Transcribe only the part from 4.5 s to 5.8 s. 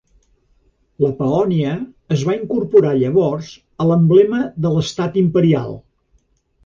de l'estat imperial.